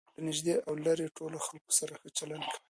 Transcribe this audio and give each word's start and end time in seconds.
له 0.15 0.19
نژدې 0.27 0.55
او 0.67 0.73
ليري 0.85 1.07
ټولو 1.17 1.37
خلکو 1.45 1.71
سره 1.79 1.93
ښه 1.99 2.09
چلند 2.17 2.43
کوئ! 2.51 2.59